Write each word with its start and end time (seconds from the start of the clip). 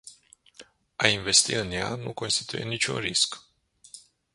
A 0.97 1.07
investi 1.07 1.53
în 1.53 1.71
ea 1.71 1.95
nu 1.95 2.13
constituie 2.13 2.63
niciun 2.63 2.97
risc. 2.97 3.43